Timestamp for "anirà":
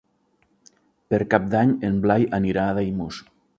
2.41-2.67